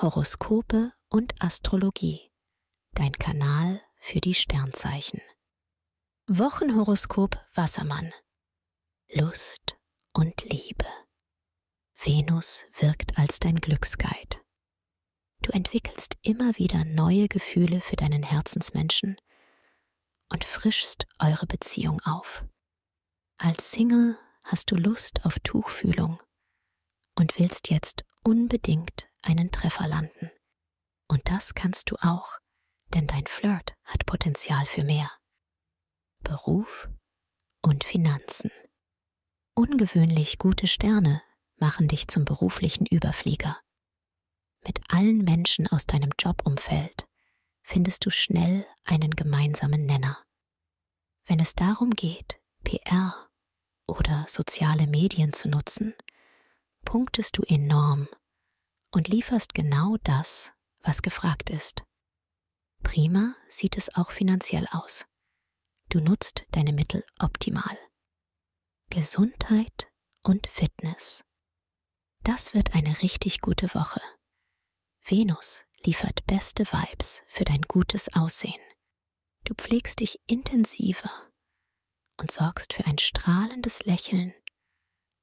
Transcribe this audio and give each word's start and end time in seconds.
Horoskope 0.00 0.92
und 1.08 1.34
Astrologie. 1.42 2.30
Dein 2.92 3.10
Kanal 3.10 3.82
für 3.98 4.20
die 4.20 4.36
Sternzeichen. 4.36 5.20
Wochenhoroskop 6.28 7.36
Wassermann. 7.56 8.14
Lust 9.08 9.76
und 10.12 10.44
Liebe. 10.44 10.86
Venus 12.00 12.66
wirkt 12.78 13.18
als 13.18 13.40
dein 13.40 13.56
Glücksguide. 13.56 14.38
Du 15.42 15.50
entwickelst 15.50 16.16
immer 16.22 16.56
wieder 16.58 16.84
neue 16.84 17.26
Gefühle 17.26 17.80
für 17.80 17.96
deinen 17.96 18.22
Herzensmenschen 18.22 19.16
und 20.28 20.44
frischst 20.44 21.08
eure 21.18 21.46
Beziehung 21.48 22.00
auf. 22.02 22.44
Als 23.36 23.72
Single 23.72 24.16
hast 24.44 24.70
du 24.70 24.76
Lust 24.76 25.24
auf 25.24 25.40
Tuchfühlung 25.40 26.22
und 27.16 27.36
willst 27.40 27.68
jetzt 27.68 28.04
unbedingt 28.22 29.07
einen 29.22 29.50
Treffer 29.50 29.88
landen. 29.88 30.30
Und 31.08 31.28
das 31.28 31.54
kannst 31.54 31.90
du 31.90 31.96
auch, 31.96 32.38
denn 32.94 33.06
dein 33.06 33.26
Flirt 33.26 33.74
hat 33.84 34.06
Potenzial 34.06 34.66
für 34.66 34.84
mehr. 34.84 35.10
Beruf 36.22 36.88
und 37.62 37.84
Finanzen. 37.84 38.50
Ungewöhnlich 39.54 40.38
gute 40.38 40.66
Sterne 40.66 41.22
machen 41.56 41.88
dich 41.88 42.08
zum 42.08 42.24
beruflichen 42.24 42.86
Überflieger. 42.86 43.58
Mit 44.64 44.80
allen 44.88 45.24
Menschen 45.24 45.66
aus 45.66 45.86
deinem 45.86 46.10
Jobumfeld 46.18 47.06
findest 47.62 48.06
du 48.06 48.10
schnell 48.10 48.66
einen 48.84 49.10
gemeinsamen 49.10 49.84
Nenner. 49.86 50.18
Wenn 51.26 51.40
es 51.40 51.54
darum 51.54 51.90
geht, 51.90 52.40
PR 52.64 53.28
oder 53.86 54.26
soziale 54.28 54.86
Medien 54.86 55.32
zu 55.32 55.48
nutzen, 55.48 55.94
punktest 56.84 57.36
du 57.36 57.42
enorm 57.42 58.08
und 58.90 59.08
lieferst 59.08 59.54
genau 59.54 59.96
das, 60.04 60.52
was 60.80 61.02
gefragt 61.02 61.50
ist. 61.50 61.84
Prima 62.82 63.34
sieht 63.48 63.76
es 63.76 63.94
auch 63.94 64.10
finanziell 64.10 64.66
aus. 64.70 65.06
Du 65.90 66.00
nutzt 66.00 66.44
deine 66.50 66.72
Mittel 66.72 67.04
optimal. 67.18 67.78
Gesundheit 68.90 69.90
und 70.22 70.46
Fitness. 70.46 71.24
Das 72.24 72.54
wird 72.54 72.74
eine 72.74 73.00
richtig 73.02 73.40
gute 73.40 73.74
Woche. 73.74 74.00
Venus 75.04 75.64
liefert 75.84 76.26
beste 76.26 76.64
Vibes 76.66 77.22
für 77.28 77.44
dein 77.44 77.62
gutes 77.62 78.12
Aussehen. 78.14 78.60
Du 79.44 79.54
pflegst 79.54 80.00
dich 80.00 80.20
intensiver 80.26 81.10
und 82.18 82.30
sorgst 82.30 82.74
für 82.74 82.84
ein 82.84 82.98
strahlendes 82.98 83.84
Lächeln 83.84 84.34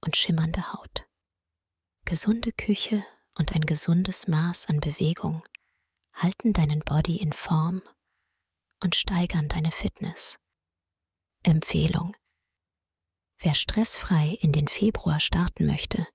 und 0.00 0.16
schimmernde 0.16 0.72
Haut. 0.72 1.06
Gesunde 2.04 2.52
Küche 2.52 3.04
und 3.36 3.54
ein 3.54 3.62
gesundes 3.62 4.28
Maß 4.28 4.66
an 4.66 4.80
Bewegung 4.80 5.42
halten 6.12 6.52
deinen 6.52 6.80
Body 6.80 7.16
in 7.16 7.32
Form 7.32 7.82
und 8.82 8.94
steigern 8.94 9.48
deine 9.48 9.70
Fitness. 9.70 10.38
Empfehlung. 11.42 12.16
Wer 13.38 13.54
stressfrei 13.54 14.36
in 14.40 14.52
den 14.52 14.66
Februar 14.66 15.20
starten 15.20 15.66
möchte, 15.66 16.06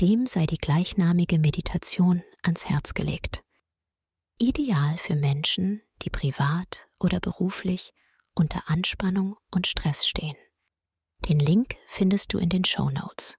dem 0.00 0.26
sei 0.26 0.46
die 0.46 0.58
gleichnamige 0.58 1.38
Meditation 1.38 2.22
ans 2.42 2.66
Herz 2.66 2.94
gelegt. 2.94 3.42
Ideal 4.38 4.98
für 4.98 5.14
Menschen, 5.14 5.82
die 6.02 6.10
privat 6.10 6.88
oder 6.98 7.20
beruflich 7.20 7.92
unter 8.34 8.68
Anspannung 8.68 9.36
und 9.50 9.66
Stress 9.66 10.06
stehen. 10.06 10.36
Den 11.28 11.38
Link 11.38 11.76
findest 11.86 12.32
du 12.32 12.38
in 12.38 12.48
den 12.48 12.64
Show 12.64 12.90
Notes. 12.90 13.38